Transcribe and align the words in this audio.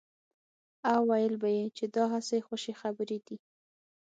او 0.91 0.99
ويل 1.09 1.33
به 1.41 1.49
يې 1.57 1.65
چې 1.77 1.85
دا 1.95 2.03
هسې 2.13 2.37
خوشې 2.47 2.73
خبرې 2.81 3.17
دي. 3.25 3.37